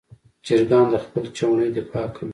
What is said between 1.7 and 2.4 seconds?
دفاع کوي.